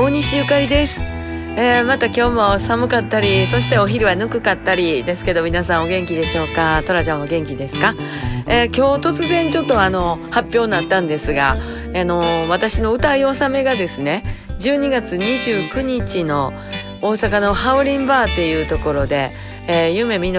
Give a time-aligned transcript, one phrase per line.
[0.00, 1.02] 大西ゆかりです。
[1.02, 6.82] えー、また今日も寒かったりそしてお昼はぬくかったりですけど皆さんお元気でしょうか？
[6.86, 7.94] トラちゃんは元気ですか、
[8.46, 11.58] えー、今日突然ちょっとあの発表になったんですが、
[11.94, 14.22] あの私の歌い納めがですね
[14.58, 16.54] 12月29日の
[17.02, 19.32] 大阪のハウリンバーっていうところで、
[19.66, 20.32] えー、夢実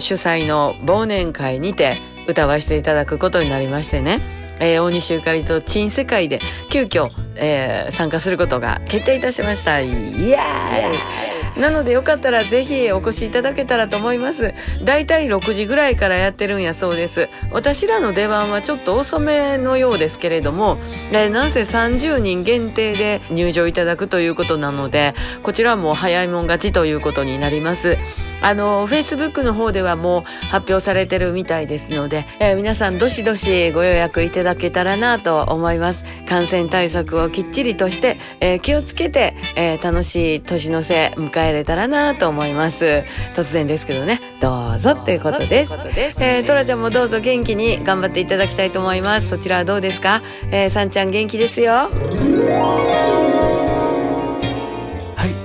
[0.00, 1.96] 主催の忘年会にて
[2.28, 4.20] 歌わせていただくことになりましてね、
[4.60, 6.40] えー、大西ゆかりと珍世界で
[6.70, 14.54] 急遽、えー、参加することが決定いたしましたイエーイなのでよかったらぜひお越しいただけたらと思います。
[14.84, 17.28] だいたい6時ぐらいからやってるんやそうです。
[17.50, 20.78] 私らの出番はちょっと遅めのようですけれども、
[21.10, 27.98] えー、なんせ30人限定で入場いただくということなので、こちらはもう早いもん勝ちということになります。
[28.40, 36.04] あの、Facebook の方ではもう発表されてるみたいですので、えー、皆さんどしどしご予約いただけたらなと思います。
[36.26, 43.04] 感染対策をきっちりとして、えー、気をつけて、えー、楽しい年の瀬迎えれたらなと思います。
[43.34, 45.74] 突然ですけどね、どうぞっていうことです。
[46.20, 49.28] えー、トラちゃんもどうぞ元気に頑張っていただきたいと思います。
[49.28, 50.22] そちらはどうですか？
[50.50, 51.72] えー、さんちゃん元気ですよ。
[51.72, 51.90] は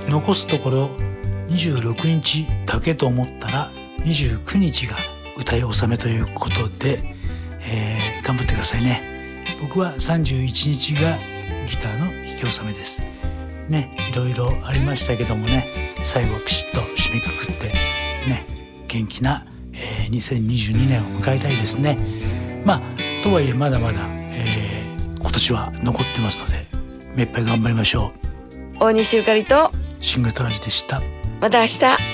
[0.06, 0.90] い、残すところ
[1.54, 4.96] 26日だけと思ったら29日が
[5.38, 7.02] 歌い納めということで、
[7.60, 9.46] えー、頑張ってくださいね。
[9.60, 11.18] 僕は31日が
[11.66, 13.02] ギターの弾き納めです。
[13.68, 18.46] ねいろいろありましたけどもね最後ピシッと締めくくってね
[18.88, 21.96] 元気な、えー、2022年を迎えたいですね。
[22.64, 22.82] まあ
[23.22, 24.00] とはいえまだまだ、
[24.32, 26.66] えー、今年は残ってますので
[27.14, 28.24] 目いっぱい頑張りましょう。
[28.80, 31.00] 大西ゆかりとシングトラジでした
[31.44, 32.13] また明日。